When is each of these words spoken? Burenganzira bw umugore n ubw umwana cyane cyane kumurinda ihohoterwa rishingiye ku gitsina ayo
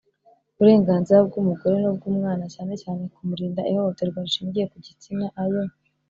Burenganzira 0.57 1.19
bw 1.27 1.33
umugore 1.41 1.75
n 1.79 1.85
ubw 1.91 2.03
umwana 2.11 2.45
cyane 2.53 2.73
cyane 2.81 3.01
kumurinda 3.13 3.67
ihohoterwa 3.69 4.17
rishingiye 4.25 4.65
ku 4.71 4.77
gitsina 4.85 5.25
ayo 5.41 5.61